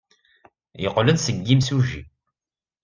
Yeqqel-d 0.81 1.17
seg 1.21 1.37
yimsujji. 1.45 2.01